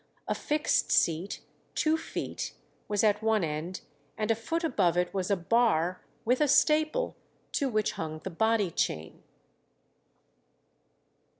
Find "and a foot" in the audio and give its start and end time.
4.17-4.63